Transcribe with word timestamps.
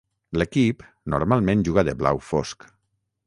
L'equip 0.41 0.81
normalment 1.15 1.63
juga 1.69 1.85
de 1.91 1.95
blau 2.01 2.23
fosc. 2.31 2.69